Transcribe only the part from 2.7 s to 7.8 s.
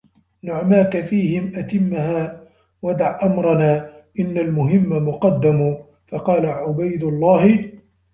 وَدَعْ أَمَرْنَا إنَّ الْمُهِمَّ مُقَدَّمُ فَقَالَ عُبَيْدُ اللَّهِ